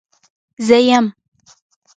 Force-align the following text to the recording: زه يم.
زه 0.67 0.77
يم. 0.87 1.05